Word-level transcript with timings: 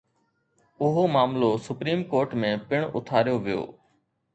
اهو 0.87 1.03
معاملو 1.17 1.51
supreme 1.67 2.03
court 2.15 2.37
۾ 2.49 2.53
پڻ 2.73 2.93
اٿاريو 2.99 3.41
ويو. 3.49 3.61